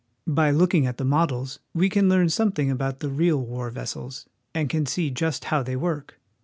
By 0.25 0.49
looking 0.49 0.87
at 0.87 0.97
the 0.97 1.05
models 1.05 1.59
we 1.75 1.87
can 1.87 2.09
learn 2.09 2.29
something 2.29 2.71
about 2.71 3.01
the 3.01 3.09
real 3.09 3.37
war 3.39 3.69
vessels, 3.69 4.25
and 4.51 4.67
can 4.67 4.87
see 4.87 5.11
just 5.11 5.43
how 5.43 5.61
they 5.61 5.75
work. 5.75 6.19